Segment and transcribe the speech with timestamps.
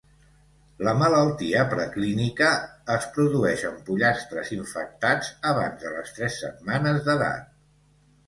[0.85, 2.47] La malaltia preclínica
[2.93, 7.53] es produeix en pollastres infectats abans de les tres setmanes d'edat.